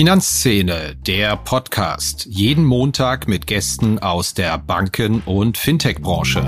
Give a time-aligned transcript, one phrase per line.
[0.00, 2.26] Finanzszene, der Podcast.
[2.30, 6.42] Jeden Montag mit Gästen aus der Banken- und Fintech-Branche.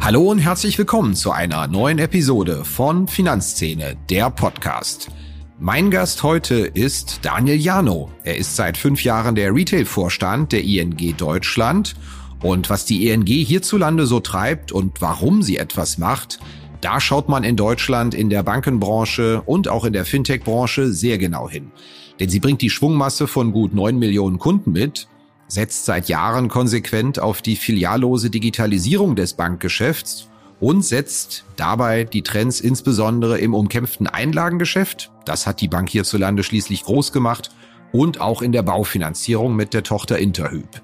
[0.00, 5.12] Hallo und herzlich willkommen zu einer neuen Episode von Finanzszene, der Podcast.
[5.60, 8.10] Mein Gast heute ist Daniel Jano.
[8.24, 11.94] Er ist seit fünf Jahren der Retail-Vorstand der ING Deutschland.
[12.42, 16.40] Und was die ING hierzulande so treibt und warum sie etwas macht,
[16.84, 21.48] da schaut man in Deutschland in der Bankenbranche und auch in der Fintech-Branche sehr genau
[21.48, 21.72] hin.
[22.20, 25.08] Denn sie bringt die Schwungmasse von gut neun Millionen Kunden mit,
[25.48, 30.28] setzt seit Jahren konsequent auf die filiallose Digitalisierung des Bankgeschäfts
[30.60, 36.84] und setzt dabei die Trends insbesondere im umkämpften Einlagengeschäft, das hat die Bank hierzulande schließlich
[36.84, 37.50] groß gemacht,
[37.92, 40.82] und auch in der Baufinanzierung mit der Tochter Interhyp.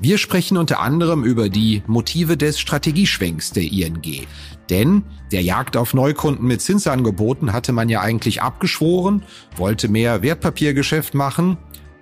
[0.00, 4.26] Wir sprechen unter anderem über die Motive des Strategieschwenks der ING.
[4.70, 9.22] Denn der Jagd auf Neukunden mit Zinsangeboten hatte man ja eigentlich abgeschworen,
[9.56, 11.58] wollte mehr Wertpapiergeschäft machen,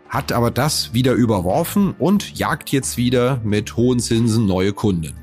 [0.08, 5.14] hat aber das wieder überworfen und jagt jetzt wieder mit hohen Zinsen neue Kunden.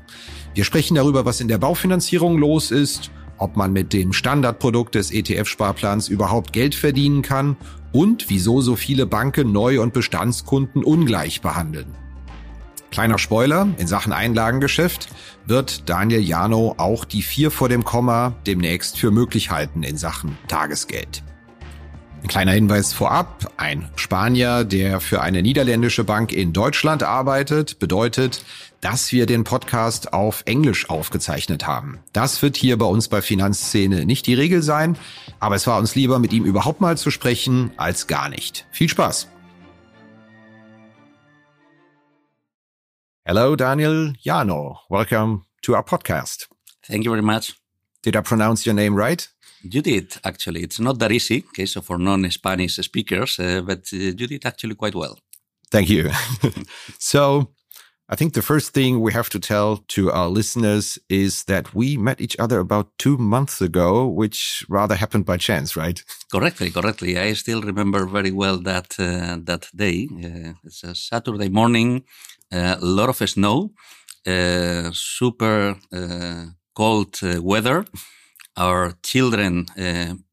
[0.54, 5.10] Wir sprechen darüber, was in der Baufinanzierung los ist, ob man mit dem Standardprodukt des
[5.10, 7.56] ETF-Sparplans überhaupt Geld verdienen kann
[7.92, 12.03] und wieso so viele Banken Neu- und Bestandskunden ungleich behandeln.
[12.94, 15.08] Kleiner Spoiler, in Sachen Einlagengeschäft
[15.46, 20.38] wird Daniel Jano auch die vier vor dem Komma demnächst für möglich halten in Sachen
[20.46, 21.24] Tagesgeld.
[22.22, 28.44] Ein kleiner Hinweis vorab, ein Spanier, der für eine niederländische Bank in Deutschland arbeitet, bedeutet,
[28.80, 31.98] dass wir den Podcast auf Englisch aufgezeichnet haben.
[32.12, 34.96] Das wird hier bei uns bei Finanzszene nicht die Regel sein,
[35.40, 38.68] aber es war uns lieber, mit ihm überhaupt mal zu sprechen, als gar nicht.
[38.70, 39.33] Viel Spaß!
[43.26, 44.80] Hello, Daniel Llano.
[44.90, 46.46] Welcome to our podcast.
[46.86, 47.54] Thank you very much.
[48.02, 49.26] Did I pronounce your name right?
[49.62, 50.62] You did, actually.
[50.62, 54.74] It's not that easy, okay, so for non-Spanish speakers, uh, but uh, you did actually
[54.74, 55.18] quite well.
[55.70, 56.10] Thank you.
[56.98, 57.53] so,
[58.08, 61.96] I think the first thing we have to tell to our listeners is that we
[61.96, 66.04] met each other about two months ago, which rather happened by chance, right?
[66.30, 67.18] Correctly, correctly.
[67.18, 70.08] I still remember very well that uh, that day.
[70.12, 72.04] Uh, it's a Saturday morning
[72.52, 73.72] a lot of snow,
[74.26, 77.84] uh, super uh, cold uh, weather,
[78.56, 79.66] our children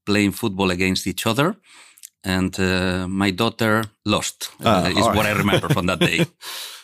[0.06, 1.56] playing football against each other,
[2.24, 2.58] and
[3.10, 4.52] my daughter lost.
[4.64, 6.26] Ah, is what I remember from that day.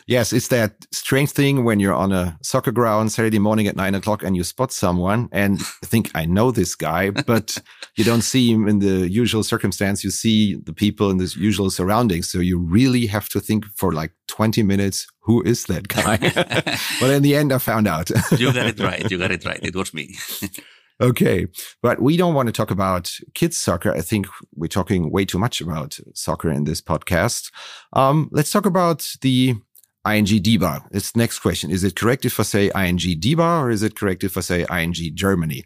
[0.07, 3.93] Yes, it's that strange thing when you're on a soccer ground Saturday morning at nine
[3.93, 7.57] o'clock and you spot someone and think, I know this guy, but
[7.97, 10.05] you don't see him in the usual circumstance.
[10.05, 12.29] You see the people in the usual surroundings.
[12.29, 16.15] So you really have to think for like 20 minutes, who is that guy?
[17.01, 18.09] but in the end, I found out.
[18.39, 19.11] you got it right.
[19.11, 19.59] You got it right.
[19.61, 20.15] It was me.
[20.99, 21.45] Okay.
[21.83, 23.93] But we don't want to talk about kids soccer.
[23.93, 24.25] I think
[24.55, 27.51] we're talking way too much about soccer in this podcast.
[27.93, 29.55] Um, let's talk about the
[30.15, 30.87] ING DIBA.
[30.91, 31.71] It's next question.
[31.71, 34.65] Is it correct if I say ING DIBA or is it correct if I say
[34.71, 35.63] ING Germany?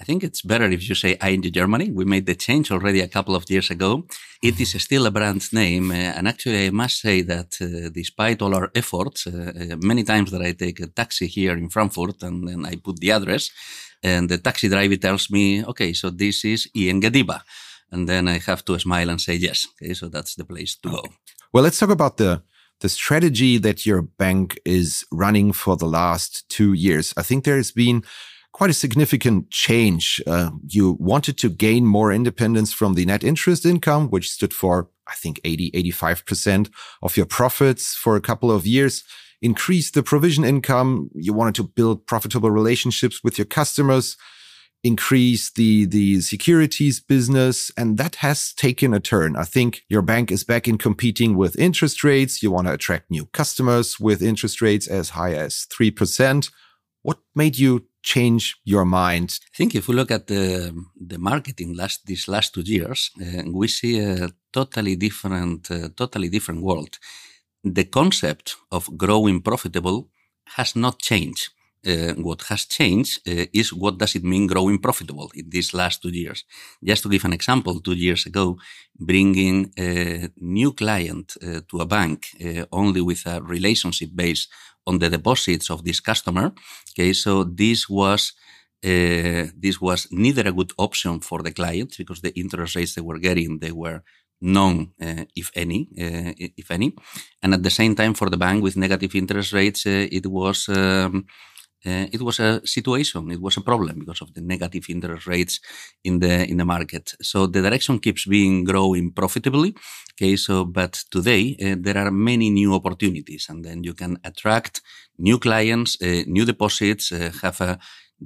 [0.00, 1.90] I think it's better if you say ING Germany.
[1.90, 4.06] We made the change already a couple of years ago.
[4.42, 5.90] It is still a brand name.
[5.90, 10.02] Uh, and actually, I must say that uh, despite all our efforts, uh, uh many
[10.04, 13.50] times that I take a taxi here in Frankfurt and then I put the address
[14.02, 17.40] and the taxi driver tells me, okay, so this is ING DIBA.
[17.92, 19.66] And then I have to smile and say yes.
[19.74, 21.02] Okay, so that's the place to go.
[21.52, 22.42] Well, let's talk about the
[22.80, 27.14] the strategy that your bank is running for the last two years.
[27.16, 28.02] I think there has been
[28.52, 30.20] quite a significant change.
[30.26, 34.88] Uh, you wanted to gain more independence from the net interest income, which stood for,
[35.06, 36.70] I think, 80, 85%
[37.02, 39.04] of your profits for a couple of years.
[39.42, 41.10] Increase the provision income.
[41.14, 44.16] You wanted to build profitable relationships with your customers
[44.82, 49.36] increase the the securities business and that has taken a turn.
[49.36, 52.42] I think your bank is back in competing with interest rates.
[52.42, 56.50] You want to attract new customers with interest rates as high as 3%
[57.02, 59.38] what made you change your mind?
[59.42, 63.42] I think if we look at the the marketing last these last two years uh,
[63.52, 66.98] we see a totally different uh, totally different world.
[67.62, 70.08] The concept of growing profitable
[70.56, 71.50] has not changed
[71.86, 76.02] uh, what has changed uh, is what does it mean growing profitable in these last
[76.02, 76.44] two years.
[76.82, 78.58] Just to give an example, two years ago,
[78.98, 84.48] bringing a new client uh, to a bank uh, only with a relationship based
[84.86, 86.52] on the deposits of this customer.
[86.92, 88.32] Okay, so this was
[88.82, 93.02] uh, this was neither a good option for the client because the interest rates they
[93.02, 94.02] were getting they were
[94.40, 96.94] none, uh, if any, uh, if any,
[97.42, 100.68] and at the same time for the bank with negative interest rates, uh, it was
[100.68, 101.26] um,
[101.86, 105.60] uh, it was a situation, it was a problem because of the negative interest rates
[106.04, 107.14] in the in the market.
[107.22, 109.74] So the direction keeps being growing profitably.
[110.12, 114.82] Okay, so but today uh, there are many new opportunities, and then you can attract
[115.18, 117.78] new clients, uh, new deposits, uh, have a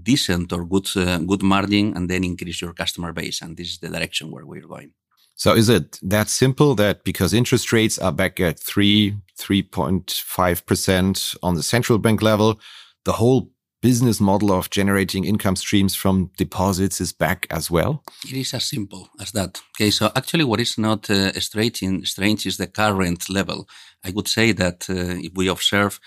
[0.02, 3.40] decent or good uh, good margin, and then increase your customer base.
[3.40, 4.92] And this is the direction where we're going.
[5.36, 11.54] So is it that simple that because interest rates are back at three, 3.5% on
[11.56, 12.60] the central bank level,
[13.04, 13.50] the whole
[13.82, 18.02] business model of generating income streams from deposits is back as well?
[18.24, 19.60] It is as simple as that.
[19.76, 23.68] Okay, so actually, what is not uh, strange, strange is the current level.
[24.02, 26.00] I would say that uh, if we observe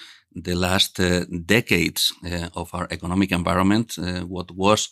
[0.44, 4.89] the last uh, decades uh, of our economic environment, uh, what was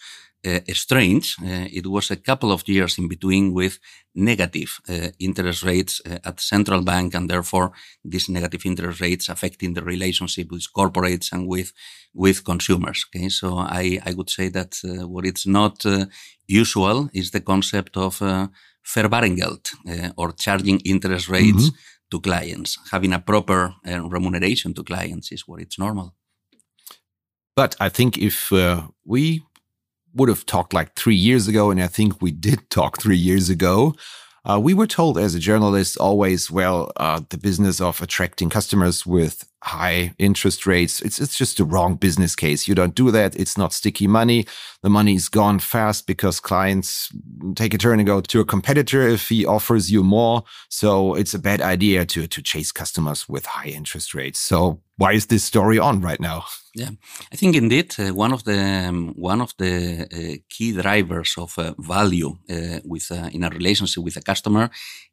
[0.74, 1.36] strange.
[1.42, 3.80] Uh, it was a couple of years in between with
[4.14, 7.72] negative uh, interest rates uh, at central bank, and therefore
[8.04, 11.74] these negative interest rates affecting the relationship with corporates and with
[12.14, 13.06] with consumers.
[13.08, 16.06] Okay, so I I would say that uh, what it's not uh,
[16.48, 18.20] usual is the concept of
[18.84, 19.74] Verwahrentgelt
[20.16, 21.70] or charging interest rates.
[21.70, 21.94] Mm-hmm.
[22.12, 26.14] To clients, having a proper remuneration to clients is what it's normal.
[27.56, 28.52] But I think if
[29.04, 29.42] we
[30.16, 33.50] would have talked like three years ago, and I think we did talk three years
[33.50, 33.96] ago.
[34.48, 39.04] Uh, we were told as a journalist always, well, uh, the business of attracting customers
[39.04, 42.68] with high interest rates, it's, it's just the wrong business case.
[42.68, 43.36] You don't do that.
[43.36, 44.46] It's not sticky money.
[44.84, 47.12] The money is gone fast because clients
[47.56, 50.44] take a turn and go to a competitor if he offers you more.
[50.70, 54.40] So it's a bad idea to, to chase customers with high interest rates.
[54.40, 56.46] So why is this story on right now?
[56.74, 56.90] Yeah,
[57.32, 61.58] I think indeed uh, one of the um, one of the uh, key drivers of
[61.58, 64.70] uh, value uh, with uh, in a relationship with a customer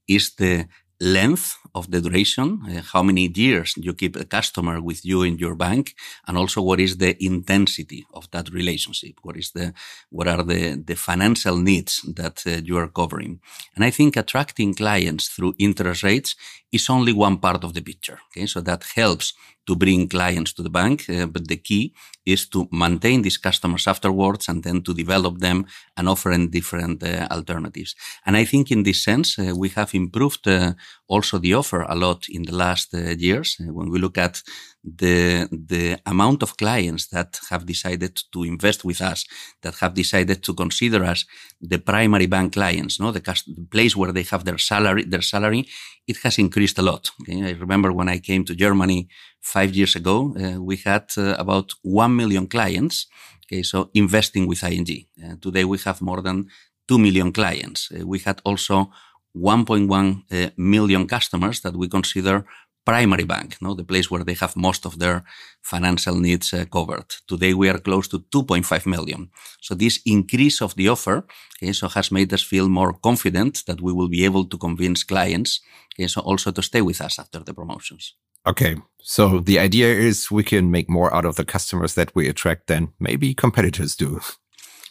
[0.09, 0.67] is the
[1.03, 5.37] length of the duration, uh, how many years you keep a customer with you in
[5.39, 5.95] your bank,
[6.29, 9.15] and also what is the intensity of that relationship.
[9.23, 9.75] What is the,
[10.11, 13.41] what are the, the financial needs that uh, you are covering?
[13.75, 16.37] And I think attracting clients through interest rates
[16.71, 18.19] is only one part of the picture.
[18.29, 18.47] Okay.
[18.47, 19.35] So that helps
[19.67, 21.09] to bring clients to the bank.
[21.09, 21.95] Uh, but the key
[22.25, 25.67] is to maintain these customers afterwards and then to develop them
[25.97, 27.95] and offer them different uh, alternatives.
[28.27, 30.73] And I think in this sense, uh, we have improved uh,
[31.07, 33.57] also the offer a lot in the last uh, years.
[33.61, 34.43] Uh, when we look at
[34.85, 39.25] the the amount of clients that have decided to invest with us,
[39.61, 41.25] that have decided to consider us
[41.61, 45.67] the primary bank clients, no, the, the place where they have their salary, their salary,
[46.07, 47.11] it has increased a lot.
[47.21, 47.45] Okay?
[47.45, 49.09] I remember when I came to Germany
[49.41, 53.07] five years ago, uh, we had uh, about one million clients.
[53.47, 55.07] Okay, so investing with ING.
[55.23, 56.49] Uh, today we have more than
[56.89, 57.91] two million clients.
[57.93, 58.91] Uh, we had also
[59.37, 62.45] 1.1 uh, million customers that we consider
[62.85, 65.23] primary bank, no, the place where they have most of their
[65.63, 67.07] financial needs uh, covered.
[67.29, 69.31] Today we are close to 2.5 million.
[69.61, 71.25] So this increase of the offer
[71.63, 75.05] okay, so has made us feel more confident that we will be able to convince
[75.05, 75.61] clients
[75.95, 78.15] okay, so also to stay with us after the promotions.
[78.45, 78.77] Okay.
[79.01, 82.67] So the idea is we can make more out of the customers that we attract
[82.67, 84.21] than maybe competitors do.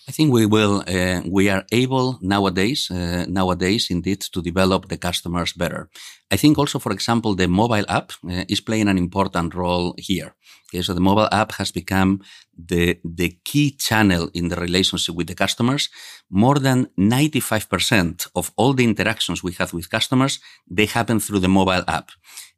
[0.07, 0.83] I think we will.
[0.87, 5.89] Uh, we are able nowadays, uh, nowadays, indeed, to develop the customers better.
[6.31, 10.35] I think also, for example, the mobile app uh, is playing an important role here.
[10.69, 12.21] Okay, so the mobile app has become
[12.57, 15.89] the the key channel in the relationship with the customers.
[16.31, 21.19] More than ninety five percent of all the interactions we have with customers they happen
[21.19, 22.11] through the mobile app.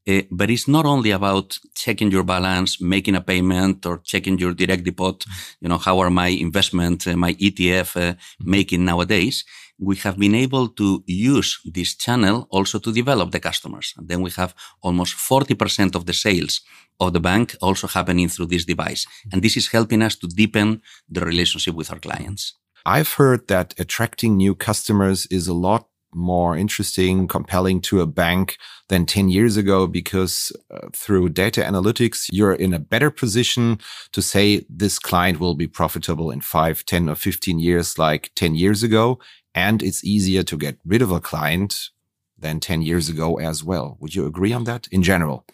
[0.08, 4.54] Uh, but it's not only about checking your balance, making a payment, or checking your
[4.54, 5.26] direct deposit.
[5.62, 9.46] You know, how are my investment, uh, my ETF uh, making nowadays?
[9.80, 13.94] We have been able to use this channel also to develop the customers.
[13.98, 16.62] And then we have almost 40% of the sales
[17.00, 19.08] of the bank also happening through this device.
[19.32, 22.56] And this is helping us to deepen the relationship with our clients.
[22.86, 28.58] I've heard that attracting new customers is a lot more interesting, compelling to a bank
[28.90, 33.80] than 10 years ago because uh, through data analytics, you're in a better position
[34.12, 38.56] to say this client will be profitable in 5, 10 or 15 years like 10
[38.56, 39.20] years ago.
[39.56, 41.90] And it's easier to get rid of a client
[42.38, 43.98] than 10 years ago as well.
[44.00, 45.46] Would you agree on that in general?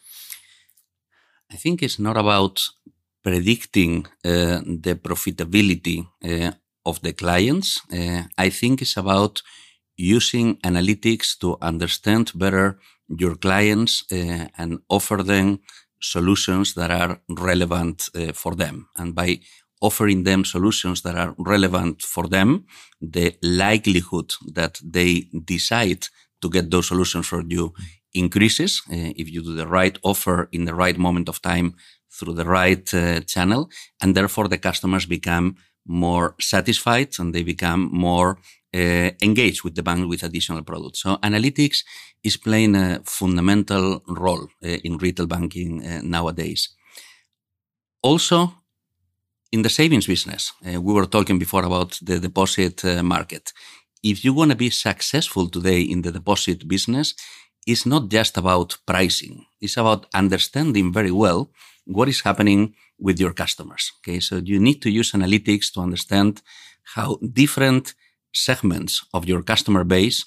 [1.51, 2.63] I think it's not about
[3.23, 6.51] predicting uh, the profitability uh,
[6.85, 7.81] of the clients.
[7.91, 9.41] Uh, I think it's about
[9.97, 15.59] using analytics to understand better your clients uh, and offer them
[16.01, 18.87] solutions that are relevant uh, for them.
[18.97, 19.39] And by
[19.81, 22.65] offering them solutions that are relevant for them,
[23.01, 26.05] the likelihood that they decide
[26.41, 27.73] to get those solutions for you
[28.13, 31.75] increases uh, if you do the right offer in the right moment of time
[32.11, 33.69] through the right uh, channel,
[34.01, 35.55] and therefore the customers become
[35.85, 38.37] more satisfied and they become more
[38.73, 41.01] uh, engaged with the bank with additional products.
[41.01, 41.83] So analytics
[42.23, 46.69] is playing a fundamental role uh, in retail banking uh, nowadays.
[48.01, 48.53] Also,
[49.51, 53.51] in the savings business, uh, we were talking before about the deposit uh, market.
[54.03, 57.15] If you want to be successful today in the deposit business,
[57.65, 59.45] it's not just about pricing.
[59.59, 61.51] It's about understanding very well
[61.89, 63.91] what is happening with your customers.
[63.99, 64.19] Okay.
[64.19, 66.41] So you need to use analytics to understand
[66.95, 67.93] how different
[68.33, 70.25] segments of your customer base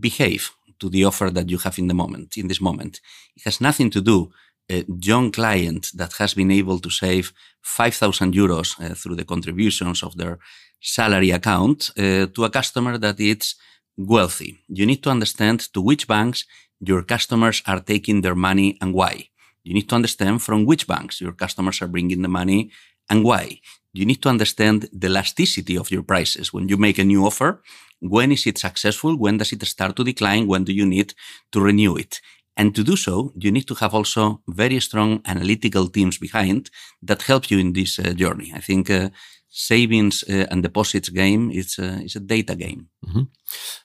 [0.00, 3.00] behave to the offer that you have in the moment, in this moment.
[3.36, 4.30] It has nothing to do
[4.70, 7.32] a young client that has been able to save
[7.62, 10.38] 5,000 euros uh, through the contributions of their
[10.80, 13.56] salary account uh, to a customer that is
[13.96, 14.58] wealthy.
[14.68, 16.46] You need to understand to which banks
[16.80, 19.28] your customers are taking their money and why.
[19.64, 22.70] You need to understand from which banks your customers are bringing the money
[23.10, 23.60] and why.
[23.92, 26.52] You need to understand the elasticity of your prices.
[26.52, 27.62] When you make a new offer,
[28.00, 29.16] when is it successful?
[29.16, 30.46] When does it start to decline?
[30.46, 31.14] When do you need
[31.52, 32.20] to renew it?
[32.56, 36.70] And to do so, you need to have also very strong analytical teams behind
[37.02, 38.52] that help you in this uh, journey.
[38.54, 39.10] I think uh,
[39.48, 42.88] savings uh, and deposits game is, uh, is a data game.
[43.06, 43.26] Mm -hmm.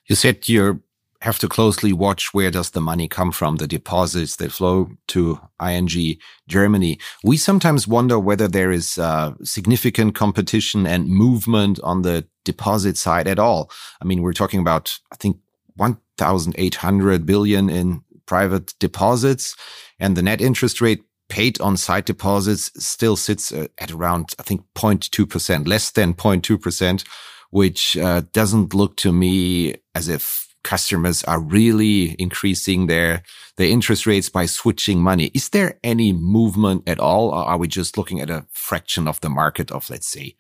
[0.07, 0.81] You said you
[1.21, 5.39] have to closely watch where does the money come from, the deposits that flow to
[5.61, 6.99] ING Germany.
[7.23, 13.27] We sometimes wonder whether there is uh, significant competition and movement on the deposit side
[13.27, 13.69] at all.
[14.01, 15.37] I mean, we're talking about, I think,
[15.75, 19.55] 1,800 billion in private deposits
[19.99, 24.43] and the net interest rate paid on sight deposits still sits uh, at around, I
[24.43, 27.05] think, 0.2%, less than 0.2%,
[27.51, 33.23] which uh, doesn't look to me as if customers are really increasing their,
[33.57, 35.31] their interest rates by switching money.
[35.33, 37.29] Is there any movement at all?
[37.29, 40.35] Or are we just looking at a fraction of the market of, let's say,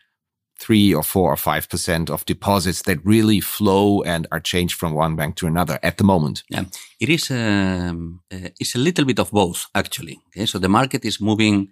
[0.59, 4.93] three or four or five percent of deposits that really flow and are changed from
[4.93, 6.43] one bank to another at the moment?
[6.49, 6.65] Yeah,
[6.99, 7.31] it is.
[7.31, 10.19] Um, uh, it's a little bit of both, actually.
[10.27, 11.69] Okay, so the market is moving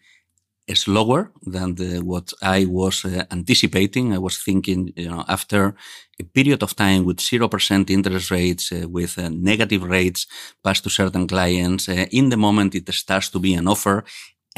[0.75, 4.13] slower than the, what I was uh, anticipating.
[4.13, 5.75] I was thinking, you know, after
[6.19, 10.27] a period of time with 0% interest rates, uh, with uh, negative rates
[10.63, 14.03] passed to certain clients, uh, in the moment it starts to be an offer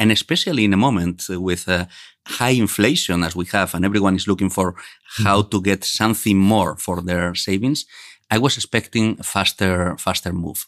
[0.00, 1.84] and especially in a moment with uh,
[2.26, 4.74] high inflation as we have and everyone is looking for
[5.18, 5.50] how mm-hmm.
[5.50, 7.84] to get something more for their savings,
[8.30, 10.66] I was expecting a faster, faster move.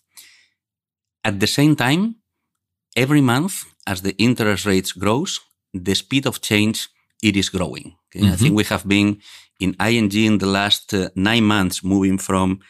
[1.24, 2.16] At the same time,
[2.94, 5.40] every month as the interest rates grows,
[5.72, 6.88] the speed of change,
[7.22, 7.96] it is growing.
[8.08, 8.24] Okay?
[8.24, 8.32] Mm-hmm.
[8.32, 9.20] I think we have been
[9.60, 12.60] in ING in the last uh, nine months moving from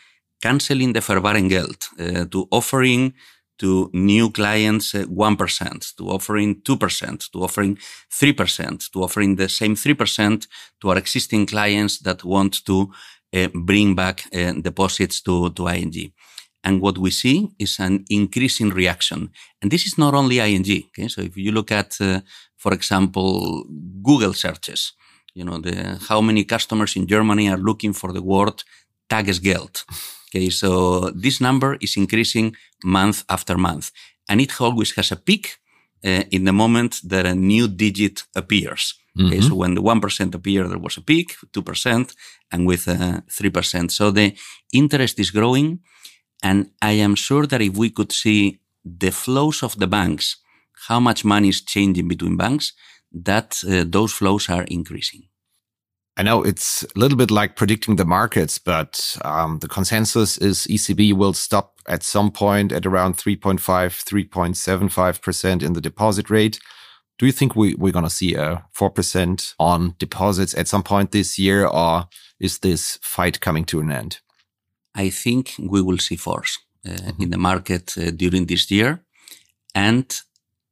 [0.43, 3.15] canceling the Verwahrentgelt uh, to offering
[3.59, 7.79] to new clients uh, 1%, to offering 2%, to offering
[8.11, 10.47] 3%, to offering the same 3%
[10.81, 12.91] to our existing clients that want to
[13.35, 16.13] uh, bring back uh, deposits to, to ING.
[16.65, 19.31] And what we see is an increasing reaction.
[19.61, 20.85] And this is not only ING.
[20.89, 21.09] Okay?
[21.09, 22.21] So if you look at, uh,
[22.57, 23.65] for example,
[24.03, 24.93] Google searches,
[25.35, 28.63] you know, the, how many customers in Germany are looking for the word
[29.13, 29.85] Tagesgeld.
[30.35, 33.91] Okay, so this number is increasing month after month,
[34.29, 35.59] and it always has a peak
[36.05, 38.95] uh, in the moment that a new digit appears.
[39.21, 39.49] Okay, mm-hmm.
[39.49, 42.15] so when the 1% appeared, there was a peak, 2%,
[42.51, 43.91] and with uh, 3%.
[43.91, 44.35] So the
[44.73, 45.81] interest is growing.
[46.43, 50.37] And I am sure that if we could see the flows of the banks,
[50.89, 52.73] how much money is changing between banks,
[53.13, 55.29] that uh, those flows are increasing.
[56.17, 60.67] I know it's a little bit like predicting the markets, but um, the consensus is
[60.69, 66.61] ECB will stop at some point at around 3.5, 3.75% in the deposit rate.
[67.19, 71.13] Do you think we, we're going to see a 4% on deposits at some point
[71.13, 72.09] this year, or
[72.39, 74.19] is this fight coming to an end?
[74.93, 77.23] I think we will see force uh, mm -hmm.
[77.23, 79.05] in the market uh, during this year
[79.73, 80.27] and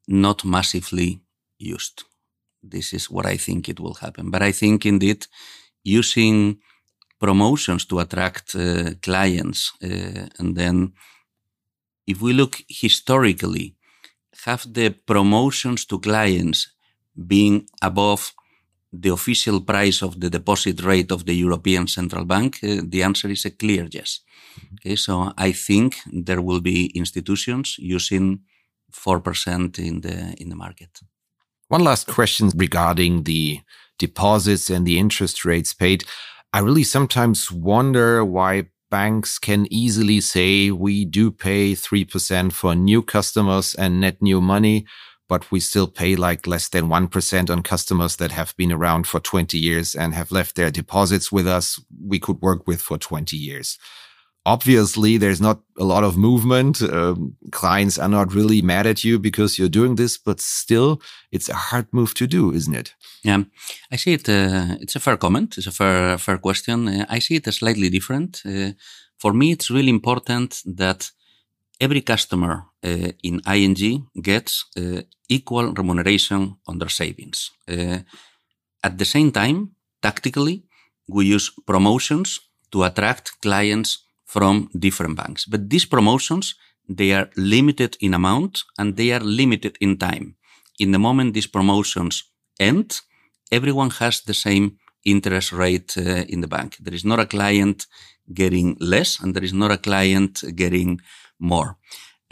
[0.05, 1.23] not massively
[1.57, 2.05] used.
[2.71, 4.31] This is what I think it will happen.
[4.31, 5.29] But I think indeed
[5.83, 6.63] using
[7.19, 10.95] promotions to attract uh, clients uh, and then
[12.07, 13.77] if we look historically,
[14.45, 16.75] have the promotions to clients
[17.15, 18.33] being above
[18.93, 22.59] the official price of the deposit rate of the European Central Bank?
[22.63, 24.21] Uh, the answer is a clear yes.
[24.75, 28.41] Okay, so I think there will be institutions using
[28.93, 31.01] 4% in the in the market.
[31.69, 33.61] One last question regarding the
[33.99, 36.05] deposits and the interest rates paid.
[36.53, 43.03] I really sometimes wonder why banks can easily say we do pay 3% for new
[43.03, 44.85] customers and net new money,
[45.31, 49.21] but we still pay like less than 1% on customers that have been around for
[49.21, 53.37] 20 years and have left their deposits with us we could work with for 20
[53.37, 53.79] years.
[54.45, 56.83] Obviously, there's not a lot of movement.
[56.83, 61.49] Um, clients are not really mad at you because you're doing this, but still, it's
[61.49, 62.95] a hard move to do, isn't it?
[63.23, 63.45] Yeah,
[63.93, 64.29] I see it.
[64.29, 65.59] Uh, it's a fair comment.
[65.59, 66.89] It's a fair, fair question.
[66.89, 68.43] Uh, I see it as slightly different.
[68.45, 68.73] Uh,
[69.19, 71.13] for me, it's really important that
[71.81, 77.51] every customer uh, in ING gets uh, equal remuneration on their savings.
[77.69, 77.99] Uh,
[78.85, 79.71] at the same time,
[80.03, 80.65] tactically,
[81.09, 85.45] we use promotions to attract clients from different banks.
[85.47, 86.55] But these promotions,
[86.89, 90.37] they are limited in amount and they are limited in time.
[90.79, 92.25] In the moment these promotions
[92.59, 93.01] end,
[93.51, 96.77] everyone has the same interest rate in the bank.
[96.79, 97.87] There is not a client
[98.33, 101.01] getting less and there is not a client getting
[101.41, 101.77] more.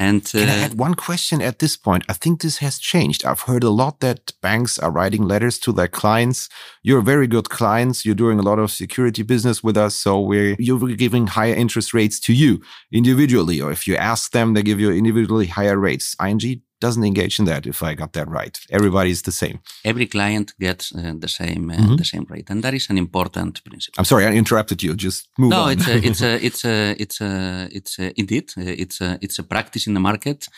[0.01, 2.05] And uh, can I uh, add one question at this point?
[2.09, 3.25] I think this has changed.
[3.25, 6.49] I've heard a lot that banks are writing letters to their clients.
[6.85, 8.07] You're very good clients.
[8.07, 9.97] You're doing a lot of security business with us.
[9.97, 12.63] So we're, you're giving higher interest rates to you
[12.93, 13.61] individually.
[13.61, 16.15] Or if you ask them, they give you individually higher rates.
[16.25, 18.59] ING doesn't engage in that if i got that right.
[18.71, 19.59] Everybody's the same.
[19.85, 21.97] Every client gets uh, the same uh, mm -hmm.
[21.97, 23.99] the same rate and that is an important principle.
[24.01, 24.95] I'm sorry i interrupted you.
[24.97, 25.73] Just move no on.
[25.73, 29.39] it's a, it's a, it's a, it's a, it's a, indeed uh, it's a, it's
[29.39, 30.49] a practice in the market.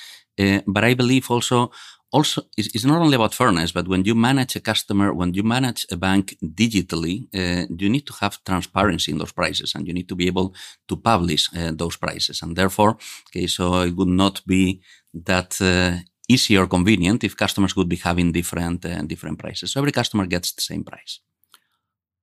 [0.40, 1.70] Uh, but i believe also
[2.12, 5.86] also it's, not only about fairness but when you manage a customer when you manage
[5.90, 10.08] a bank digitally uh, you need to have transparency in those prices and you need
[10.08, 10.54] to be able
[10.88, 12.42] to publish uh, those prices.
[12.42, 12.96] And therefore
[13.28, 14.80] okay so it would not be
[15.12, 15.98] that uh,
[16.28, 19.72] easy or convenient if customers would be having different uh, different prices.
[19.72, 21.20] So every customer gets the same price.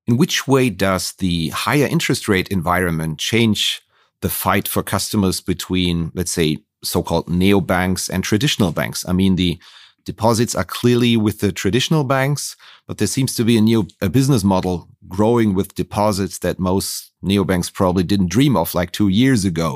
[0.05, 3.81] In which way does the higher interest rate environment change
[4.21, 9.05] the fight for customers between, let's say, so-called neobanks and traditional banks?
[9.07, 9.59] I mean, the
[10.07, 12.55] deposits are clearly with the traditional banks,
[12.87, 17.11] but there seems to be a new a business model growing with deposits that most
[17.29, 19.69] neobanks probably didn't dream of like two years ago.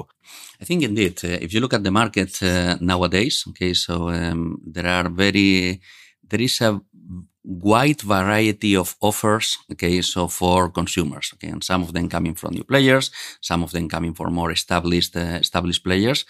[0.61, 4.41] I think indeed, uh, if you look at the market uh, nowadays, okay, so um,
[4.75, 5.81] there are very,
[6.29, 6.79] there is a
[7.43, 12.53] wide variety of offers, okay, so for consumers, okay, and some of them coming from
[12.53, 16.25] new players, some of them coming from more established uh, established players,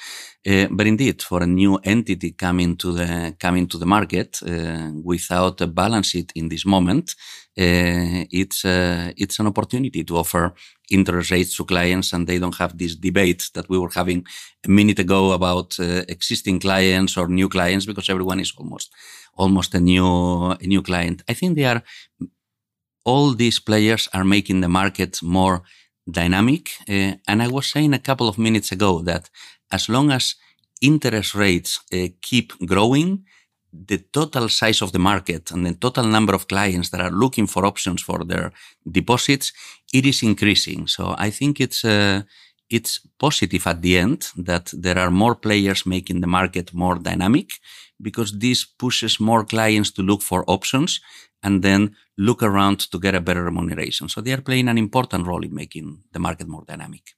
[0.47, 4.91] uh, but indeed, for a new entity coming to the coming to the market uh,
[5.03, 7.15] without a balance sheet in this moment,
[7.59, 10.53] uh, it's uh, it's an opportunity to offer
[10.89, 14.25] interest rates to clients, and they don't have this debate that we were having
[14.65, 18.91] a minute ago about uh, existing clients or new clients, because everyone is almost
[19.35, 21.23] almost a new a new client.
[21.29, 21.83] I think they are
[23.03, 25.61] all these players are making the market more
[26.09, 26.71] dynamic.
[26.89, 29.29] Uh, and I was saying a couple of minutes ago that
[29.71, 30.35] as long as
[30.81, 33.23] interest rates uh, keep growing,
[33.73, 37.47] the total size of the market and the total number of clients that are looking
[37.47, 38.51] for options for their
[38.89, 39.53] deposits,
[39.93, 40.87] it is increasing.
[40.87, 42.23] So I think it's uh,
[42.69, 47.49] it's positive at the end that there are more players making the market more dynamic
[48.01, 51.01] because this pushes more clients to look for options
[51.43, 54.07] and then look around to get a better remuneration.
[54.07, 57.15] So they are playing an important role in making the market more dynamic.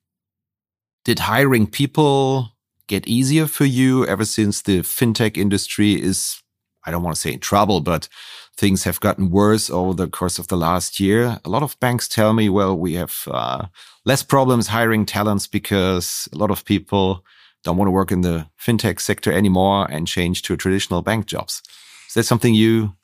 [1.05, 2.49] Did hiring people
[2.87, 6.41] get easier for you ever since the fintech industry is,
[6.85, 8.07] I don't want to say in trouble, but
[8.55, 11.39] things have gotten worse over the course of the last year?
[11.43, 13.65] A lot of banks tell me, well, we have uh,
[14.05, 17.25] less problems hiring talents because a lot of people
[17.63, 21.61] don't want to work in the fintech sector anymore and change to traditional bank jobs.
[22.07, 22.95] Is that something you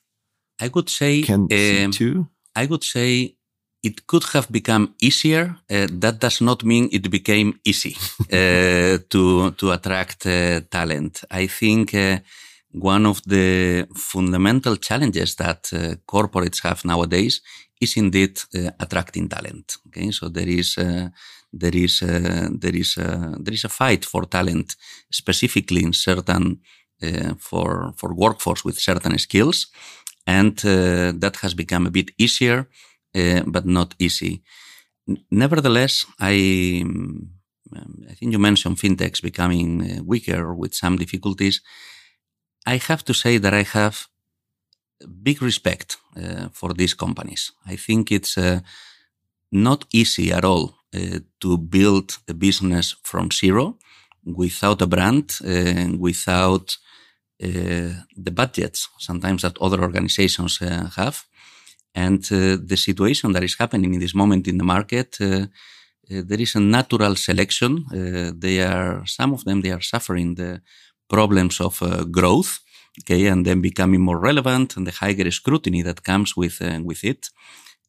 [0.62, 2.28] I would say can um, too?
[2.56, 3.36] I would say
[3.82, 5.56] it could have become easier.
[5.70, 7.96] Uh, that does not mean it became easy
[8.32, 11.24] uh, to to attract uh, talent.
[11.32, 12.20] I think uh,
[12.72, 17.42] one of the fundamental challenges that uh, corporates have nowadays
[17.80, 19.78] is indeed uh, attracting talent.
[19.88, 24.76] Okay, so there is there is there is there is a fight for talent,
[25.10, 26.60] specifically in certain
[27.40, 29.68] for for workforce with certain skills,
[30.28, 30.58] and
[31.22, 32.68] that has become a bit easier,
[33.16, 34.42] uh, but not easy.
[35.30, 37.40] Nevertheless, I um,
[38.10, 41.62] I think you mentioned fintechs becoming uh, weaker with some difficulties.
[42.66, 44.08] I have to say that I have
[45.24, 47.52] big respect uh, for these companies.
[47.66, 48.60] I think it's uh,
[49.52, 53.78] not easy at all uh, to build a business from zero
[54.24, 55.38] without a brand,
[55.98, 56.78] without
[57.40, 61.24] the budgets sometimes that other organizations have.
[61.94, 66.60] And the situation that is happening in this moment in the market, there is a
[66.60, 67.86] natural selection.
[68.40, 70.62] they are, some of them, they are suffering the
[71.08, 72.60] problems of growth
[73.00, 77.04] okay, and then becoming more relevant and the higher scrutiny that comes with uh, with
[77.04, 77.30] it.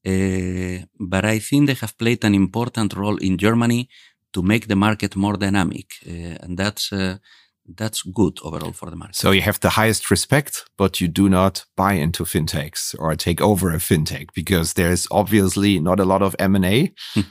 [0.07, 3.89] Uh, but I think they have played an important role in Germany
[4.33, 7.19] to make the market more dynamic, uh, and that's uh,
[7.77, 9.17] that's good overall for the market.
[9.17, 13.41] So you have the highest respect, but you do not buy into fintechs or take
[13.41, 16.93] over a fintech because there's obviously not a lot of M and A.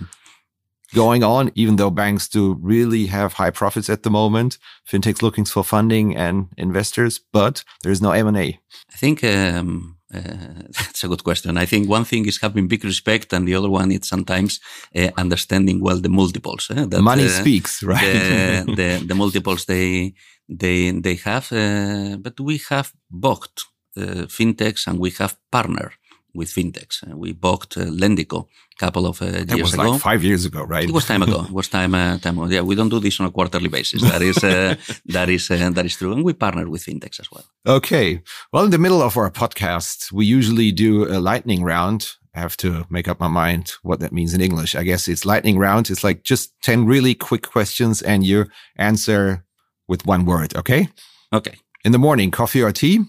[0.96, 4.58] going on, even though banks do really have high profits at the moment.
[4.90, 8.60] Fintechs looking for funding and investors, but there's no M&A.
[8.92, 10.22] I think um, uh,
[10.78, 11.58] that's a good question.
[11.58, 14.60] I think one thing is having big respect, and the other one is sometimes
[14.96, 16.70] uh, understanding well the multiples.
[16.72, 16.86] Eh?
[16.86, 18.02] That, Money uh, speaks, right?
[18.02, 20.14] the, the, the, multiples they
[20.48, 23.62] they they have, uh, but we have bought
[23.98, 25.94] uh, fintechs and we have partnered
[26.34, 27.04] with fintechs.
[27.04, 29.92] Uh, we bought uh, Lendico a couple of uh, years that was ago.
[29.92, 30.88] like five years ago, right?
[30.88, 31.44] It was time ago.
[31.50, 32.48] it was time uh, time ago.
[32.52, 34.02] Yeah, we don't do this on a quarterly basis.
[34.02, 34.76] That is uh,
[35.08, 37.46] that is uh, that is true, and we partner with fintechs as well.
[37.66, 38.22] Okay.
[38.52, 42.08] Well, in the middle of our podcast, we usually do a lightning round.
[42.36, 44.76] I have to make up my mind what that means in English.
[44.76, 45.90] I guess it's lightning round.
[45.90, 48.46] It's like just 10 really quick questions and you
[48.78, 49.44] answer
[49.88, 50.56] with one word.
[50.56, 50.90] Okay.
[51.34, 51.56] Okay.
[51.84, 53.00] In the morning, coffee or tea?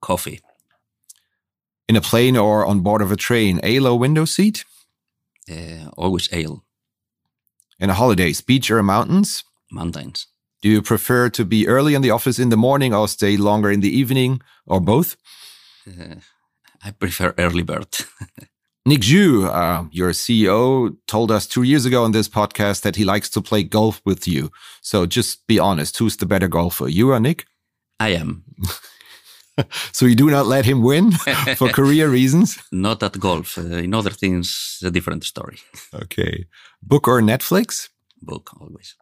[0.00, 0.40] Coffee
[1.88, 4.64] in a plane or on board of a train, aisle or window seat?
[5.50, 6.64] Uh, always aisle.
[7.78, 9.44] In a holiday, beach or mountains?
[9.70, 10.26] Mountains.
[10.60, 13.70] Do you prefer to be early in the office in the morning or stay longer
[13.70, 15.16] in the evening or both?
[15.86, 16.16] Uh,
[16.84, 17.88] I prefer early bird.
[18.86, 23.04] Nick Jue, uh, your CEO, told us two years ago on this podcast that he
[23.04, 24.50] likes to play golf with you.
[24.80, 27.46] So just be honest, who's the better golfer, you or Nick?
[28.00, 28.44] I am.
[29.92, 31.12] so you do not let him win
[31.56, 32.58] for career reasons?
[32.70, 33.58] Not at golf.
[33.58, 35.58] Uh, in other things, a different story.
[35.94, 36.46] Okay.
[36.82, 37.88] Book or Netflix?
[38.20, 38.96] Book, always.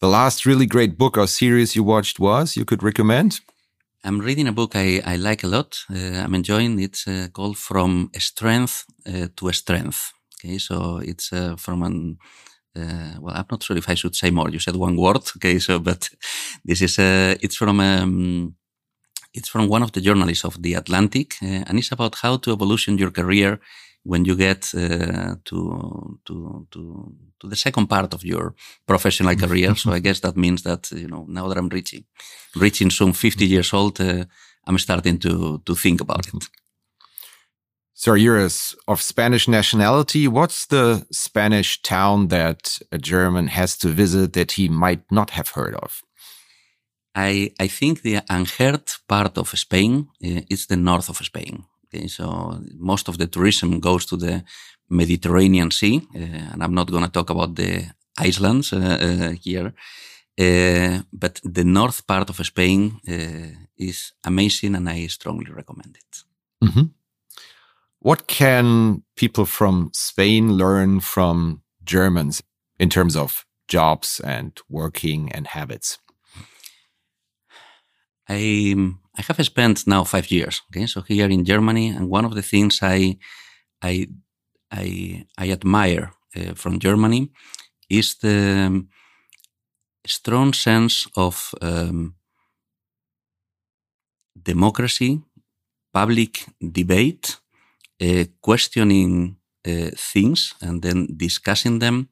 [0.00, 3.40] The last really great book or series you watched was, you could recommend?
[4.04, 5.78] I'm reading a book I, I like a lot.
[5.90, 6.84] Uh, I'm enjoying it.
[6.84, 10.12] It's uh, called From Strength uh, to Strength.
[10.38, 12.18] Okay, so it's uh, from an
[12.76, 14.50] uh, well, I'm not sure if I should say more.
[14.50, 15.58] You said one word, okay?
[15.58, 16.10] So, but
[16.64, 18.56] this is uh, it's from um,
[19.34, 22.52] it's from one of the journalists of The Atlantic, uh, and it's about how to
[22.52, 23.60] evolution your career
[24.04, 28.54] when you get uh, to, to, to, to the second part of your
[28.86, 29.74] professional career.
[29.74, 32.04] so I guess that means that, you know, now that I'm reaching,
[32.54, 34.24] reaching some 50 years old, uh,
[34.66, 36.44] I'm starting to, to think about it.
[37.94, 38.48] So you're
[38.88, 40.28] of Spanish nationality.
[40.28, 45.50] What's the Spanish town that a German has to visit that he might not have
[45.50, 46.02] heard of?
[47.14, 51.64] I, I think the unheard part of Spain uh, is the north of Spain.
[51.86, 54.42] Okay, so most of the tourism goes to the
[54.88, 56.18] Mediterranean Sea, uh,
[56.52, 57.86] and I'm not going to talk about the
[58.18, 59.72] islands uh, here.
[61.12, 63.00] but the north part of Spain
[63.76, 66.24] is amazing, and I strongly recommend it.
[66.60, 66.90] Mm -hmm.
[68.04, 72.42] What can people from Spain learn from Germans
[72.76, 75.98] in terms of jobs and working and habits?
[78.28, 78.74] I
[79.16, 80.62] I have spent now five years.
[80.70, 83.18] Okay, so here in Germany, and one of the things I
[83.82, 84.08] I
[84.72, 87.30] I, I admire uh, from Germany
[87.88, 88.88] is the um,
[90.06, 92.16] strong sense of um,
[94.42, 95.22] democracy,
[95.92, 97.36] public debate,
[98.02, 102.08] uh, questioning uh, things, and then discussing them.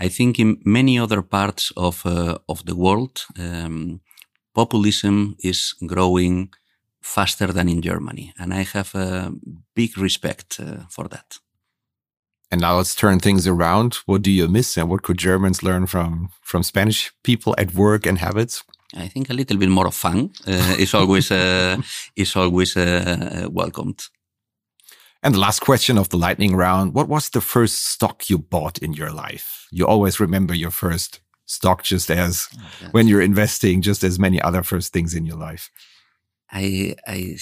[0.00, 3.26] I think in many other parts of uh, of the world.
[3.38, 4.00] Um,
[4.54, 6.50] populism is growing
[7.00, 8.32] faster than in Germany.
[8.38, 9.32] And I have a
[9.74, 11.38] big respect uh, for that.
[12.50, 13.94] And now let's turn things around.
[14.06, 18.06] What do you miss and what could Germans learn from, from Spanish people at work
[18.06, 18.62] and habits?
[18.94, 21.78] I think a little bit more of fun uh, is always, uh,
[22.16, 24.02] is always uh, welcomed.
[25.22, 26.94] And the last question of the lightning round.
[26.94, 29.66] What was the first stock you bought in your life?
[29.70, 31.20] You always remember your first
[31.52, 35.36] stock just as oh, when you're investing, just as many other first things in your
[35.36, 35.70] life?
[36.50, 37.36] I, I,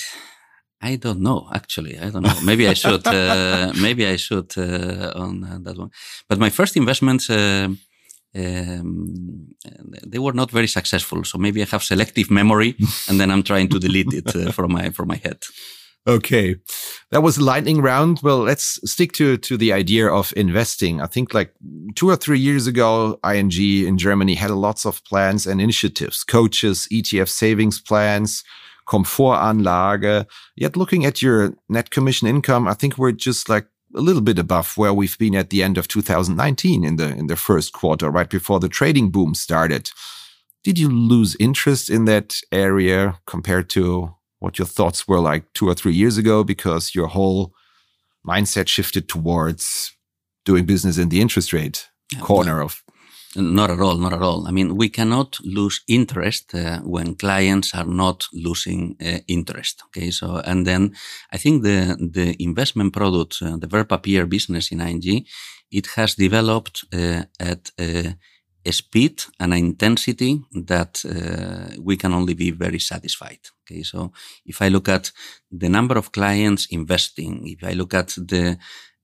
[0.81, 1.49] I don't know.
[1.53, 2.41] Actually, I don't know.
[2.45, 3.07] Maybe I should.
[3.07, 5.91] Uh, maybe I should uh, on uh, that one.
[6.29, 7.69] But my first investments, uh,
[8.35, 9.55] um,
[10.07, 11.25] they were not very successful.
[11.25, 12.77] So maybe I have selective memory,
[13.09, 15.45] and then I'm trying to delete it uh, from my from my head.
[16.07, 16.57] Okay.
[17.11, 18.21] That was a lightning round.
[18.23, 21.01] Well, let's stick to, to the idea of investing.
[21.01, 21.53] I think like
[21.95, 26.25] two or three years ago, ING in Germany had a lots of plans and initiatives,
[26.25, 28.45] coaches, ETF savings plans,
[28.89, 30.27] Komfortanlage.
[30.57, 34.39] Yet looking at your net commission income, I think we're just like a little bit
[34.39, 38.11] above where we've been at the end of 2019 in the, in the first quarter,
[38.11, 39.91] right before the trading boom started.
[40.63, 45.69] did you lose interest in that area compared to what your thoughts were like two
[45.69, 47.53] or three years ago because your whole
[48.27, 49.97] mindset shifted towards
[50.45, 51.89] doing business in the interest rate
[52.21, 52.83] corner of
[53.37, 54.49] not at all, not at all.
[54.49, 59.83] I mean, we cannot lose interest uh, when clients are not losing uh, interest.
[59.87, 60.97] Okay, so and then
[61.33, 65.25] I think the the investment product, uh, the Wertpapier business in ING,
[65.71, 68.17] it has developed uh, at a,
[68.71, 73.41] speed and intensity that uh, we can only be very satisfied.
[73.63, 74.13] Okay, so
[74.45, 75.13] if I look at
[75.51, 78.59] the number of clients investing, if I look at the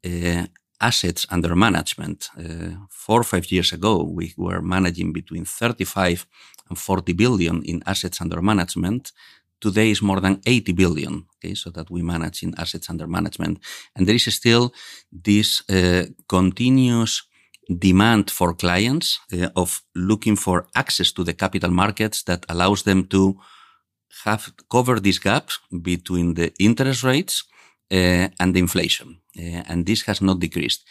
[0.04, 0.46] uh,
[0.80, 2.28] assets under management.
[2.38, 6.26] Uh, four or five years ago, we were managing between 35
[6.68, 9.12] and 40 billion in assets under management.
[9.60, 13.58] Today is more than 80 billion, okay, so that we manage in assets under management.
[13.94, 14.74] And there is still
[15.10, 17.22] this uh, continuous
[17.68, 23.06] demand for clients uh, of looking for access to the capital markets that allows them
[23.06, 23.36] to
[24.24, 25.50] have cover this gap
[25.82, 27.44] between the interest rates
[27.90, 29.20] uh, and the inflation.
[29.38, 30.84] Uh, and this has not decreased.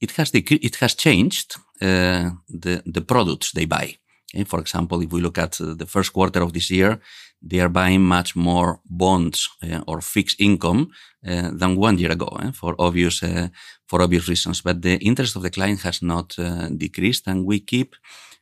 [0.00, 3.98] It has decre- it has changed uh, the the products they buy.
[4.34, 4.44] Okay?
[4.44, 7.00] For example, if we look at the first quarter of this year,
[7.40, 10.90] they are buying much more bonds uh, or fixed income
[11.26, 12.50] uh, than one year ago eh?
[12.52, 13.48] for obvious uh,
[13.86, 14.60] for obvious reasons.
[14.60, 16.36] But the interest of the client has not
[16.76, 17.94] decreased, and we keep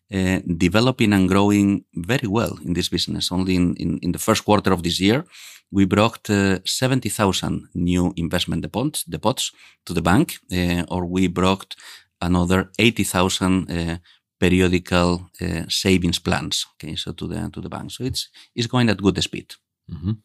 [0.09, 3.33] developing and growing very well in this business.
[3.33, 5.25] Only in, in, in the first quarter of this year,
[5.71, 9.53] we brought uh, 70,000 new investment deposits, deposits
[9.85, 11.75] to the bank, uh, or we brought
[12.21, 13.99] another 80,000 uh,
[14.39, 16.67] periodical uh, savings plans.
[16.75, 17.91] Okay, so to the to the bank.
[17.91, 19.55] So it's it's going at good speed.
[19.89, 20.17] Mm -hmm.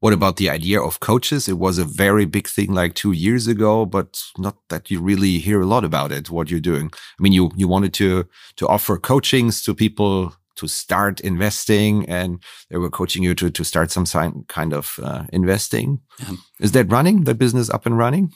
[0.00, 1.48] What about the idea of coaches?
[1.48, 5.38] It was a very big thing like two years ago, but not that you really
[5.38, 6.28] hear a lot about it.
[6.28, 6.92] What you're doing?
[7.18, 12.42] I mean, you you wanted to to offer coachings to people to start investing and
[12.68, 14.06] they were coaching you to, to start some
[14.48, 16.00] kind of uh, investing.
[16.60, 18.32] Is that running, the business up and running?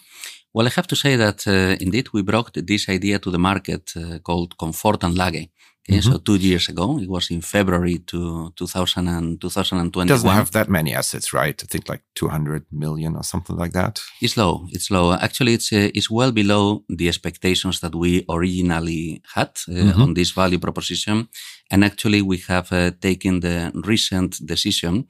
[0.54, 3.92] Well, I have to say that uh, indeed we brought this idea to the market
[3.96, 5.50] uh, called Komfortanlage.
[5.90, 6.12] Okay, mm-hmm.
[6.12, 10.06] so two years ago, it was in February to 2000 and 2021.
[10.06, 11.58] It doesn't have that many assets, right?
[11.62, 13.98] I think like 200 million or something like that.
[14.20, 14.66] It's low.
[14.70, 15.14] It's low.
[15.14, 20.02] Actually, it's uh, it's well below the expectations that we originally had uh, mm-hmm.
[20.02, 21.28] on this value proposition.
[21.70, 25.06] And actually, we have uh, taken the recent decision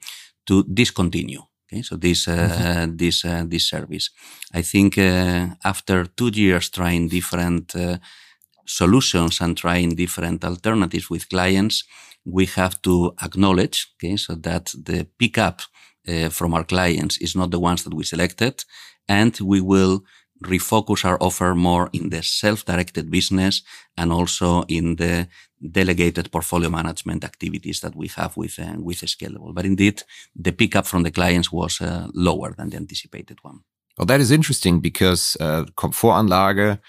[0.47, 1.41] to discontinue.
[1.71, 2.95] Okay, so this uh, mm-hmm.
[2.97, 4.09] this uh, this service,
[4.53, 7.75] I think uh, after two years trying different
[8.65, 11.83] solutions and trying different alternatives with clients,
[12.25, 15.61] we have to acknowledge, okay, so that the pickup
[16.07, 18.63] uh, from our clients is not the ones that we selected,
[19.07, 20.03] and we will
[20.45, 23.61] refocus our offer more in the self-directed business
[23.97, 25.27] and also in the
[25.61, 29.53] delegated portfolio management activities that we have with uh, with Scalable.
[29.53, 30.03] But indeed,
[30.35, 33.59] the pickup from the clients was uh, lower than the anticipated one.
[33.97, 36.79] Well, that is interesting because uh, Komfortanlage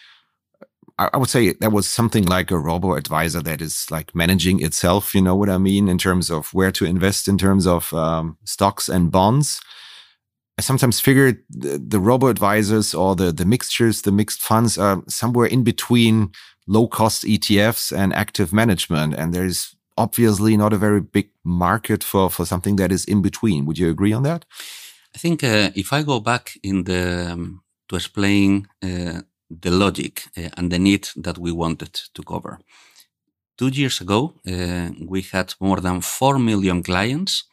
[1.00, 5.14] I would say that was something like a robo advisor that is like managing itself.
[5.14, 8.37] You know what I mean in terms of where to invest in terms of um,
[8.44, 9.62] stocks and bonds.
[10.59, 15.02] I sometimes figured the, the robo advisors or the the mixtures, the mixed funds are
[15.09, 16.33] somewhere in between
[16.66, 22.31] low cost ETFs and active management, and there's obviously not a very big market for
[22.31, 23.66] for something that is in between.
[23.66, 24.44] Would you agree on that?
[25.14, 30.23] I think uh, if I go back in the um, to explain uh, the logic
[30.37, 32.61] uh, and the need that we wanted to cover.
[33.59, 37.44] Two years ago, uh, we had more than 4 million clients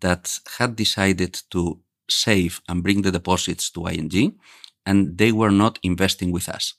[0.00, 1.78] that had decided to
[2.10, 4.38] save and bring the deposits to ING,
[4.84, 6.74] and they were not investing with us.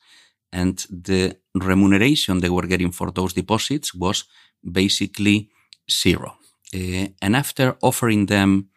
[0.51, 4.25] And the remuneration they were getting for those deposits was
[4.63, 5.49] basically
[5.89, 6.37] zero.
[6.73, 8.69] Uh, and after offering them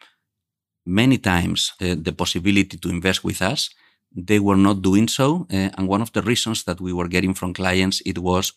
[0.87, 3.71] many times uh, the possibility to invest with us,
[4.15, 5.47] they were not doing so.
[5.53, 8.53] Uh, and one of the reasons that we were getting from clients, it was,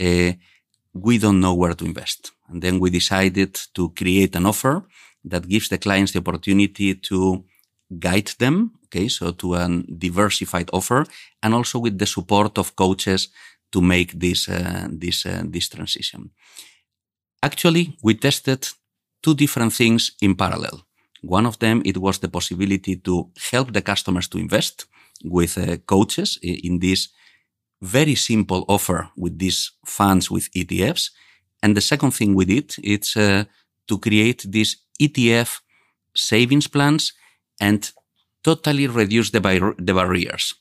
[0.00, 0.32] uh,
[0.92, 2.32] we don't know where to invest.
[2.48, 4.86] And then we decided to create an offer
[5.24, 7.44] that gives the clients the opportunity to
[7.98, 8.72] guide them.
[8.88, 9.08] Okay.
[9.08, 11.04] So to a diversified offer
[11.42, 13.28] and also with the support of coaches
[13.70, 16.30] to make this, uh, this, uh, this transition.
[17.42, 18.66] Actually, we tested
[19.22, 20.86] two different things in parallel.
[21.22, 24.86] One of them, it was the possibility to help the customers to invest
[25.24, 27.08] with uh, coaches in this
[27.80, 31.10] very simple offer with these funds with ETFs.
[31.62, 33.44] And the second thing we did, it's uh,
[33.88, 35.60] to create these ETF
[36.14, 37.12] savings plans
[37.60, 37.90] and
[38.42, 40.54] totally reduce the, bar the barriers,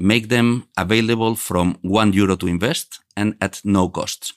[0.00, 4.34] make them available from one euro to invest and at no cost.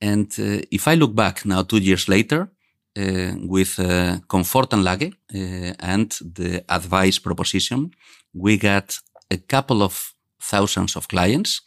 [0.00, 2.50] And uh, if I look back now, two years later,
[2.98, 7.90] uh, with uh, Komfortanlage uh, and the advice proposition,
[8.34, 8.98] we got
[9.30, 11.62] a couple of thousands of clients.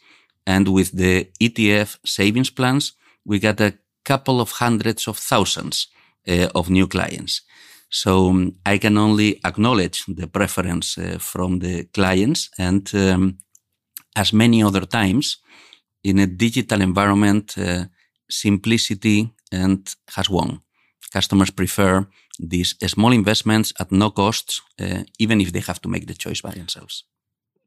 [0.46, 2.92] And with the ETF savings plans,
[3.24, 5.88] we got a couple of hundreds of thousands
[6.28, 7.42] uh, of new clients.
[8.02, 13.38] So um, I can only acknowledge the preference uh, from the clients and um,
[14.14, 15.38] as many other times
[16.04, 17.84] in a digital environment, uh,
[18.28, 20.60] simplicity and has won.
[21.10, 22.06] Customers prefer
[22.38, 26.42] these small investments at no cost, uh, even if they have to make the choice
[26.42, 27.04] by themselves.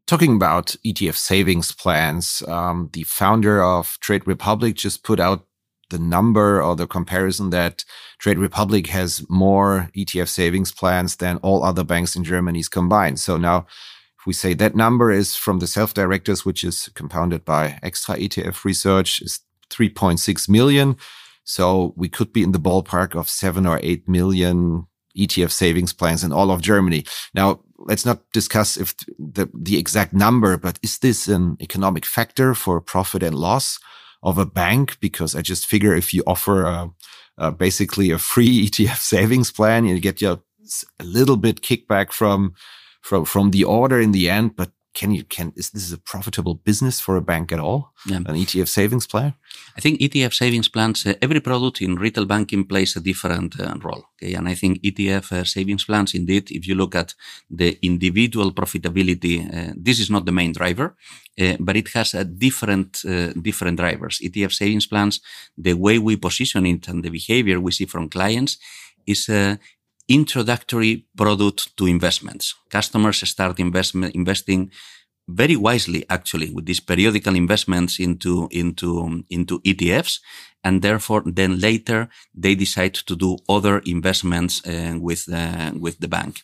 [0.06, 5.49] Talking about ETF savings plans, um, the founder of Trade Republic just put out
[5.90, 7.84] the number or the comparison that
[8.20, 13.20] Trade Republic has more ETF savings plans than all other banks in Germany combined.
[13.20, 13.66] So now,
[14.20, 18.16] if we say that number is from the self directors, which is compounded by extra
[18.16, 20.98] ETF research, is 3.6 million.
[21.44, 26.24] So we could be in the ballpark of seven or eight million ETF savings plans
[26.24, 27.06] in all of Germany.
[27.34, 32.54] Now, let's not discuss if the, the exact number, but is this an economic factor
[32.54, 33.80] for profit and loss
[34.22, 34.98] of a bank?
[35.00, 36.90] Because I just figure if you offer a,
[37.38, 40.40] a basically a free ETF savings plan, you get your
[41.00, 42.54] a little bit kickback from
[43.02, 46.56] from from the order in the end, but can you can is this a profitable
[46.66, 47.82] business for a bank at all?
[48.06, 48.18] Yeah.
[48.18, 49.34] An ETF savings plan?
[49.78, 51.06] I think ETF savings plans.
[51.06, 54.04] Uh, every product in retail banking plays a different uh, role.
[54.16, 57.16] Okay, and I think ETF uh, savings plans, indeed, if you look at
[57.50, 60.96] the individual profitability, uh, this is not the main driver,
[61.42, 64.20] uh, but it has a different uh, different drivers.
[64.20, 65.22] ETF savings plans,
[65.58, 68.58] the way we position it and the behavior we see from clients
[69.06, 69.30] is
[70.10, 72.56] introductory product to investments.
[72.70, 74.72] Customers start investment, investing
[75.28, 80.20] very wisely, actually, with these periodical investments into, into, into ETFs.
[80.64, 86.08] And therefore, then later they decide to do other investments uh, with, uh, with the
[86.08, 86.42] bank.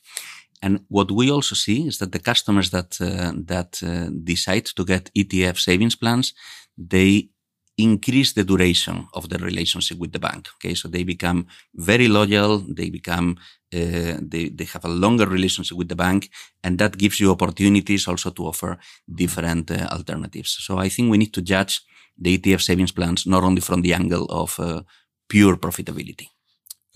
[0.61, 4.85] And what we also see is that the customers that, uh, that uh, decide to
[4.85, 6.33] get ETF savings plans,
[6.77, 7.29] they
[7.77, 10.47] increase the duration of the relationship with the bank.
[10.55, 12.59] Okay, so they become very loyal.
[12.59, 13.37] They become
[13.73, 16.29] uh, they they have a longer relationship with the bank,
[16.63, 18.77] and that gives you opportunities also to offer
[19.13, 20.57] different uh, alternatives.
[20.61, 21.81] So I think we need to judge
[22.17, 24.83] the ETF savings plans not only from the angle of uh,
[25.27, 26.29] pure profitability.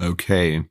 [0.02, 0.64] Okay.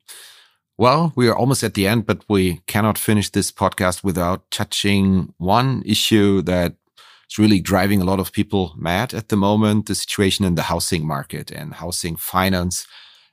[0.79, 5.35] Well, we are almost at the end, but we cannot finish this podcast without touching
[5.37, 6.77] one issue that
[7.29, 10.63] it's really driving a lot of people mad at the moment, the situation in the
[10.63, 12.87] housing market and housing finance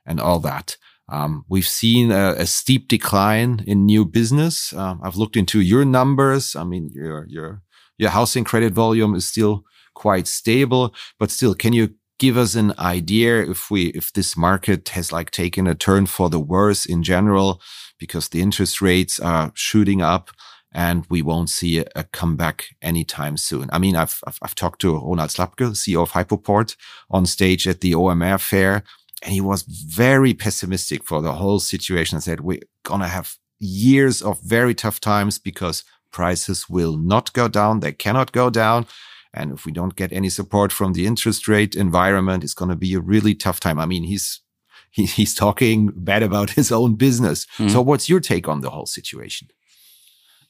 [0.04, 0.76] and all that.
[1.08, 4.74] Um, we've seen a, a, steep decline in new business.
[4.74, 6.54] Um, I've looked into your numbers.
[6.54, 7.62] I mean, your, your,
[7.96, 12.74] your housing credit volume is still quite stable, but still, can you give us an
[12.78, 17.02] idea if we, if this market has like taken a turn for the worse in
[17.02, 17.62] general
[17.98, 20.30] because the interest rates are shooting up?
[20.76, 23.66] And we won't see a, comeback anytime soon.
[23.72, 26.76] I mean, I've, I've, I've talked to Ronald Slabke, CEO of Hypoport,
[27.10, 28.82] on stage at the OMR fair,
[29.22, 33.36] and he was very pessimistic for the whole situation and said, we're going to have
[33.58, 37.80] years of very tough times because prices will not go down.
[37.80, 38.86] They cannot go down.
[39.32, 42.76] And if we don't get any support from the interest rate environment, it's going to
[42.76, 43.78] be a really tough time.
[43.78, 44.42] I mean, he's,
[44.90, 47.46] he, he's talking bad about his own business.
[47.56, 47.70] Mm.
[47.70, 49.48] So what's your take on the whole situation?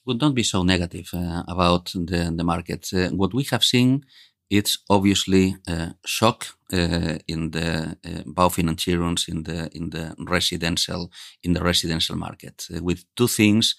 [0.07, 2.89] Would not be so negative uh, about the, the market.
[2.93, 4.05] Uh, what we have seen,
[4.49, 11.11] it's obviously a shock uh, in the uh, Baufinanzierungs in the in the residential
[11.43, 13.75] in the residential market, uh, with two things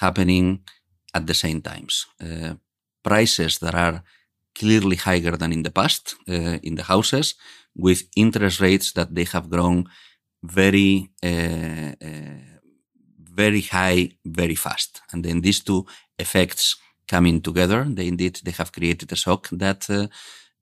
[0.00, 0.60] happening
[1.14, 2.54] at the same times: uh,
[3.02, 4.02] prices that are
[4.54, 7.34] clearly higher than in the past uh, in the houses,
[7.74, 9.86] with interest rates that they have grown
[10.42, 11.10] very
[13.44, 14.92] very high very fast.
[15.12, 15.80] And then these two
[16.18, 16.76] effects
[17.14, 20.06] coming together, they indeed they have created a shock that uh,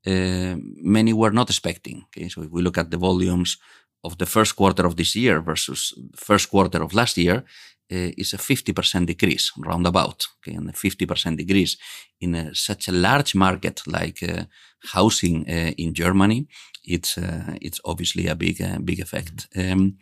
[0.07, 0.55] uh,
[0.97, 1.99] many were not expecting.
[2.07, 3.59] Okay, so if we look at the volumes
[4.03, 5.81] of the first quarter of this year versus
[6.15, 7.45] first quarter of last year,
[7.91, 10.29] uh, is a 50% decrease roundabout.
[10.37, 11.77] Okay, and a 50% decrease
[12.21, 14.45] in a, such a large market like uh,
[14.93, 16.47] housing uh, in Germany,
[16.85, 19.49] it's uh, it's obviously a big big effect.
[19.57, 19.99] Um,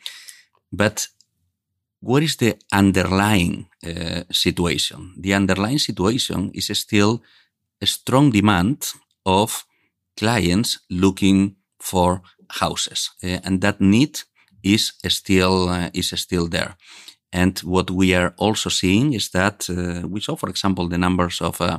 [0.73, 1.09] but
[2.01, 5.15] what is the underlying uh, situation?
[5.19, 7.23] The underlying situation is still
[7.81, 8.93] a strong demand
[9.25, 9.65] of
[10.17, 14.21] clients looking for houses, uh, and that need
[14.63, 16.77] is still uh, is still there.
[17.33, 21.41] And what we are also seeing is that uh, we saw, for example, the numbers
[21.41, 21.79] of uh,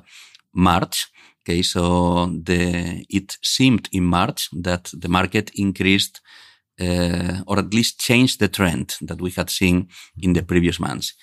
[0.53, 1.07] March.
[1.41, 6.21] Okay, so the it seemed in March that the market increased
[6.79, 9.87] uh, or at least change the trend that we had seen
[10.21, 11.13] in the previous months.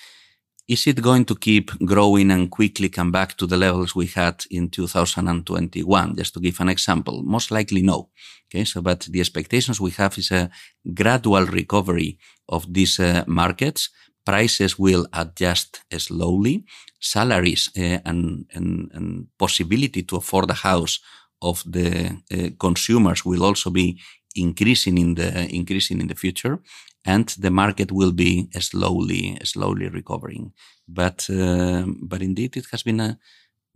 [0.66, 4.44] Is it going to keep growing and quickly come back to the levels we had
[4.50, 6.16] in 2021?
[6.16, 8.08] Just to give an example, most likely no.
[8.48, 10.50] Okay, so but the expectations we have is a
[10.94, 13.90] gradual recovery of these uh, markets
[14.24, 16.64] prices will adjust slowly.
[17.00, 21.00] Salaries uh, and, and, and, possibility to afford a house
[21.42, 24.00] of the uh, consumers will also be
[24.34, 26.60] increasing in the increasing in the future,
[27.04, 30.52] and the market will be slowly slowly recovering.
[30.88, 33.18] But uh, but indeed, it has been a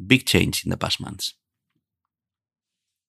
[0.05, 1.35] big change in the past months.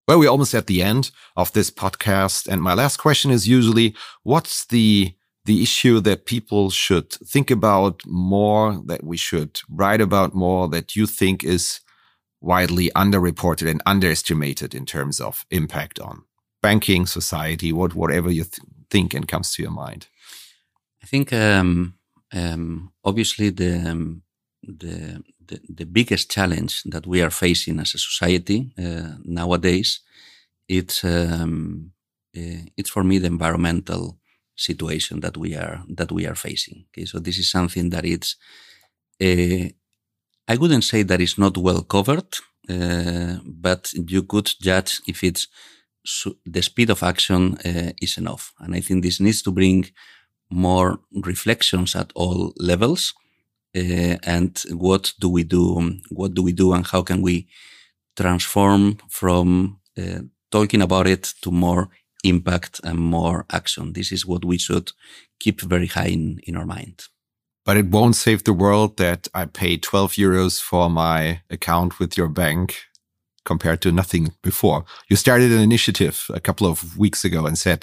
[0.07, 3.95] Well, we're almost at the end of this podcast, and my last question is usually,
[4.23, 5.13] what's the
[5.45, 10.95] the issue that people should think about more, that we should write about more, that
[10.95, 11.79] you think is
[12.41, 16.23] widely underreported and underestimated in terms of impact on
[16.61, 20.07] banking, society, what whatever you th think and comes to your mind?
[21.03, 21.93] I think um,
[22.33, 24.23] um, obviously the, um,
[24.63, 30.01] the, the the biggest challenge that we are facing as a society uh, nowadays
[30.69, 31.91] it's um,
[32.37, 34.19] uh, it's for me the environmental
[34.55, 36.85] situation that we are that we are facing.
[36.89, 38.35] Okay, so this is something that it's
[39.21, 39.67] uh,
[40.47, 42.35] I wouldn't say that it's not well covered,
[42.69, 45.47] uh, but you could judge if it's
[46.45, 48.53] the speed of action uh, is enough.
[48.59, 49.89] And I think this needs to bring
[50.49, 53.13] more reflections at all levels.
[53.75, 55.99] Uh, and what do we do?
[56.09, 57.47] What do we do, and how can we
[58.15, 60.21] transform from uh,
[60.51, 61.89] talking about it to more
[62.23, 63.93] impact and more action.
[63.93, 64.91] This is what we should
[65.39, 67.05] keep very high in, in our mind.
[67.65, 72.17] But it won't save the world that I pay 12 euros for my account with
[72.17, 72.77] your bank
[73.51, 74.79] compared to nothing before.
[75.09, 77.81] You started an initiative a couple of weeks ago and said,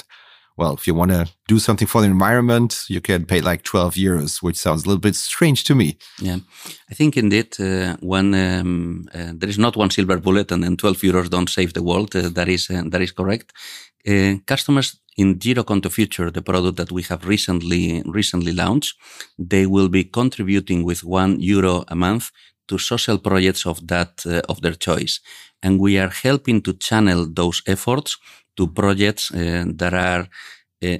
[0.56, 3.94] well, if you want to do something for the environment, you can pay like 12
[3.94, 5.88] euros, which sounds a little bit strange to me.
[6.28, 6.38] Yeah,
[6.90, 10.76] I think indeed, uh, when um, uh, there is not one silver bullet and then
[10.76, 13.52] 12 euros don't save the world, uh, that is uh, that is correct.
[14.08, 18.94] Uh, customers in Girokonto Future, the product that we have recently recently launched,
[19.50, 22.30] they will be contributing with one euro a month
[22.68, 25.20] to social projects of that uh, of their choice,
[25.62, 28.18] and we are helping to channel those efforts
[28.56, 30.28] to projects uh, that are
[30.84, 30.98] uh,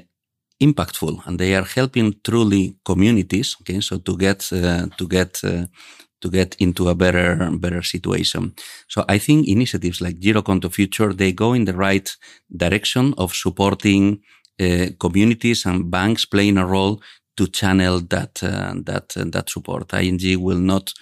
[0.63, 3.57] impactful and they are helping truly communities.
[3.61, 5.41] Okay, so to get uh, to get
[6.21, 8.55] to get into a better better situation.
[8.89, 12.11] So I think initiatives like Girokonto Future they go in the right
[12.57, 14.23] direction of supporting
[14.99, 17.03] communities and banks playing a role
[17.37, 18.35] to channel that
[18.87, 19.93] that that support.
[19.93, 20.95] ING will not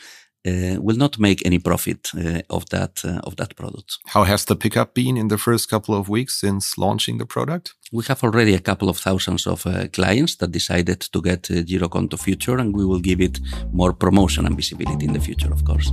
[0.47, 3.99] uh, will not make any profit uh, of that uh, of that product.
[4.07, 7.75] How has the pickup been in the first couple of weeks since launching the product?
[7.93, 11.63] We have already a couple of thousands of uh, clients that decided to get uh,
[11.63, 13.41] Girokonto Future, and we will give it
[13.73, 15.93] more promotion and visibility in the future, of course.